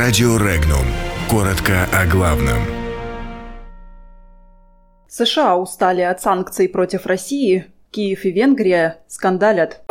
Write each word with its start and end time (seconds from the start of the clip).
Радио 0.00 0.36
Регнум. 0.36 0.86
Коротко 1.28 1.88
о 1.92 2.06
главном. 2.06 2.58
США 5.08 5.56
устали 5.56 6.02
от 6.02 6.20
санкций 6.20 6.68
против 6.68 7.04
России. 7.04 7.66
Киев 7.90 8.24
и 8.24 8.30
Венгрия 8.30 9.02
скандалят. 9.08 9.82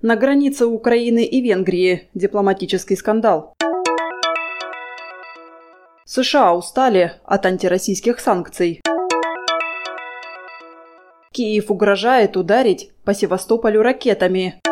На 0.00 0.16
границе 0.16 0.64
Украины 0.64 1.26
и 1.26 1.42
Венгрии 1.42 2.08
дипломатический 2.14 2.96
скандал. 2.96 3.52
США 6.06 6.54
устали 6.54 7.20
от 7.22 7.44
антироссийских 7.44 8.18
санкций. 8.18 8.80
Киев 11.32 11.70
угрожает 11.70 12.38
ударить 12.38 12.92
по 13.04 13.12
Севастополю 13.12 13.82
ракетами. 13.82 14.62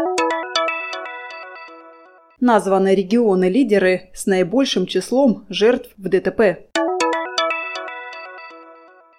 Названы 2.44 2.96
регионы-лидеры 2.96 4.10
с 4.14 4.26
наибольшим 4.26 4.86
числом 4.86 5.46
жертв 5.48 5.90
в 5.96 6.08
ДТП. 6.08 6.66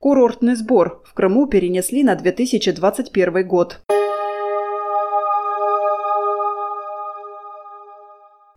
Курортный 0.01 0.55
сбор 0.55 1.01
в 1.05 1.13
Крыму 1.13 1.47
перенесли 1.47 2.03
на 2.03 2.15
2021 2.15 3.47
год. 3.47 3.79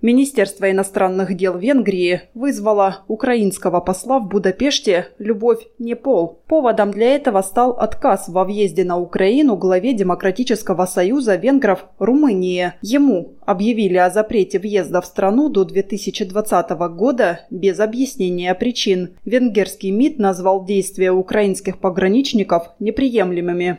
Министерство 0.06 0.70
иностранных 0.70 1.36
дел 1.36 1.58
Венгрии 1.58 2.20
вызвало 2.32 2.98
украинского 3.08 3.80
посла 3.80 4.20
в 4.20 4.28
Будапеште 4.28 5.08
«Любовь 5.18 5.66
не 5.80 5.96
пол». 5.96 6.38
Поводом 6.46 6.92
для 6.92 7.16
этого 7.16 7.42
стал 7.42 7.72
отказ 7.72 8.28
во 8.28 8.44
въезде 8.44 8.84
на 8.84 9.00
Украину 9.00 9.56
главе 9.56 9.94
Демократического 9.94 10.86
союза 10.86 11.34
венгров 11.34 11.86
Румынии. 11.98 12.74
Ему 12.82 13.34
объявили 13.44 13.96
о 13.96 14.08
запрете 14.08 14.60
въезда 14.60 15.00
в 15.00 15.06
страну 15.06 15.48
до 15.48 15.64
2020 15.64 16.70
года 16.94 17.40
без 17.50 17.80
объяснения 17.80 18.54
причин. 18.54 19.16
Венгерский 19.24 19.90
МИД 19.90 20.20
назвал 20.20 20.64
действия 20.64 21.10
украинских 21.10 21.78
пограничников 21.78 22.70
неприемлемыми. 22.78 23.78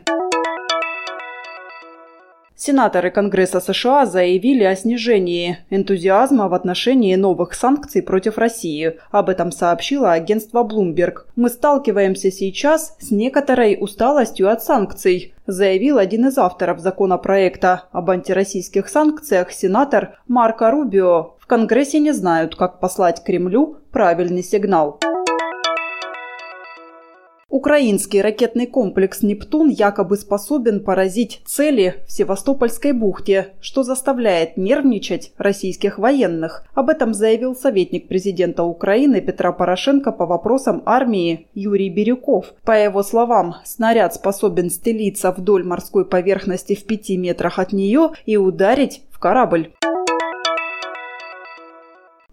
Сенаторы 2.60 3.12
Конгресса 3.12 3.60
США 3.60 4.04
заявили 4.04 4.64
о 4.64 4.74
снижении 4.74 5.58
энтузиазма 5.70 6.48
в 6.48 6.54
отношении 6.54 7.14
новых 7.14 7.54
санкций 7.54 8.02
против 8.02 8.36
России. 8.36 8.96
Об 9.12 9.28
этом 9.28 9.52
сообщило 9.52 10.10
агентство 10.10 10.64
Bloomberg. 10.64 11.18
«Мы 11.36 11.50
сталкиваемся 11.50 12.32
сейчас 12.32 12.96
с 12.98 13.12
некоторой 13.12 13.78
усталостью 13.80 14.50
от 14.50 14.64
санкций», 14.64 15.34
заявил 15.46 15.98
один 15.98 16.26
из 16.26 16.36
авторов 16.36 16.80
законопроекта 16.80 17.84
об 17.92 18.10
антироссийских 18.10 18.88
санкциях 18.88 19.52
сенатор 19.52 20.18
Марко 20.26 20.72
Рубио. 20.72 21.36
В 21.38 21.46
Конгрессе 21.46 22.00
не 22.00 22.10
знают, 22.10 22.56
как 22.56 22.80
послать 22.80 23.22
Кремлю 23.22 23.76
правильный 23.92 24.42
сигнал. 24.42 24.98
Украинский 27.50 28.20
ракетный 28.20 28.66
комплекс 28.66 29.22
«Нептун» 29.22 29.70
якобы 29.70 30.18
способен 30.18 30.84
поразить 30.84 31.40
цели 31.46 32.04
в 32.06 32.12
Севастопольской 32.12 32.92
бухте, 32.92 33.54
что 33.62 33.82
заставляет 33.82 34.58
нервничать 34.58 35.32
российских 35.38 35.98
военных. 35.98 36.66
Об 36.74 36.90
этом 36.90 37.14
заявил 37.14 37.56
советник 37.56 38.06
президента 38.06 38.64
Украины 38.64 39.22
Петра 39.22 39.50
Порошенко 39.52 40.12
по 40.12 40.26
вопросам 40.26 40.82
армии 40.84 41.46
Юрий 41.54 41.88
Бирюков. 41.88 42.52
По 42.64 42.72
его 42.72 43.02
словам, 43.02 43.54
снаряд 43.64 44.14
способен 44.14 44.68
стелиться 44.68 45.32
вдоль 45.32 45.64
морской 45.64 46.04
поверхности 46.04 46.74
в 46.74 46.84
пяти 46.84 47.16
метрах 47.16 47.58
от 47.58 47.72
нее 47.72 48.10
и 48.26 48.36
ударить 48.36 49.00
в 49.10 49.18
корабль. 49.18 49.72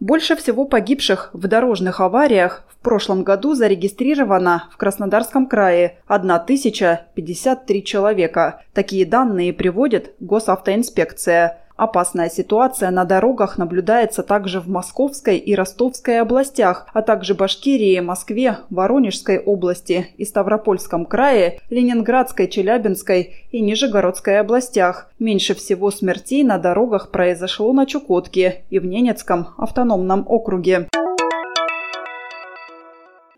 Больше 0.02 0.36
всего 0.36 0.66
погибших 0.66 1.30
в 1.32 1.48
дорожных 1.48 2.02
авариях 2.02 2.65
прошлом 2.86 3.24
году 3.24 3.56
зарегистрировано 3.56 4.70
в 4.72 4.78
Краснодарском 4.78 5.48
крае 5.48 5.98
1053 6.06 7.84
человека. 7.84 8.62
Такие 8.74 9.08
данные 9.08 9.54
приводит 9.54 10.14
госавтоинспекция. 10.20 11.58
Опасная 11.78 12.30
ситуация 12.30 12.92
на 12.92 13.04
дорогах 13.04 13.58
наблюдается 13.58 14.22
также 14.22 14.62
в 14.62 14.70
Московской 14.70 15.38
и 15.38 15.56
Ростовской 15.56 16.22
областях, 16.22 16.88
а 16.94 17.02
также 17.02 17.34
Башкирии, 17.34 18.00
Москве, 18.00 18.60
Воронежской 18.70 19.40
области 19.40 20.08
и 20.16 20.24
Ставропольском 20.24 21.06
крае, 21.06 21.60
Ленинградской, 21.72 22.48
Челябинской 22.48 23.48
и 23.52 23.62
Нижегородской 23.62 24.40
областях. 24.40 25.10
Меньше 25.18 25.56
всего 25.56 25.90
смертей 25.90 26.44
на 26.44 26.60
дорогах 26.60 27.10
произошло 27.10 27.74
на 27.74 27.88
Чукотке 27.88 28.64
и 28.70 28.78
в 28.78 28.86
Ненецком 28.86 29.48
автономном 29.58 30.24
округе. 30.28 30.88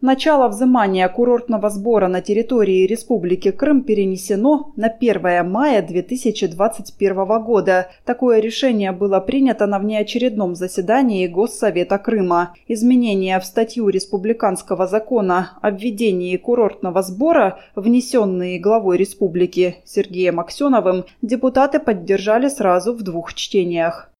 Начало 0.01 0.47
взимания 0.47 1.09
курортного 1.09 1.71
сбора 1.71 2.07
на 2.07 2.21
территории 2.21 2.85
Республики 2.85 3.49
Крым 3.49 3.81
перенесено 3.83 4.71
на 4.75 4.89
1 4.89 5.49
мая 5.49 5.81
2021 5.81 7.43
года. 7.43 7.89
Такое 8.05 8.39
решение 8.39 8.91
было 8.91 9.19
принято 9.19 9.65
на 9.65 9.79
внеочередном 9.79 10.53
заседании 10.53 11.25
Госсовета 11.25 11.97
Крыма. 11.97 12.53
Изменения 12.67 13.39
в 13.39 13.45
статью 13.45 13.89
Республиканского 13.89 14.85
закона 14.85 15.57
о 15.63 15.71
введении 15.71 16.37
курортного 16.37 17.01
сбора, 17.01 17.59
внесенные 17.75 18.59
главой 18.59 18.97
республики 18.97 19.77
Сергеем 19.83 20.39
Аксеновым, 20.39 21.05
депутаты 21.23 21.79
поддержали 21.79 22.49
сразу 22.49 22.93
в 22.93 23.01
двух 23.01 23.33
чтениях. 23.33 24.11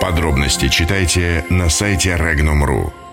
Подробности 0.00 0.68
читайте 0.68 1.44
на 1.50 1.68
сайте 1.68 2.10
Regnum.ru. 2.10 3.03